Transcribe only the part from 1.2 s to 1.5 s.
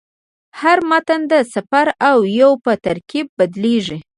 د